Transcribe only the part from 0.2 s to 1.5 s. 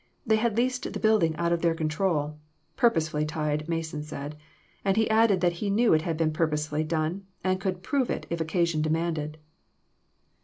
They had leased the building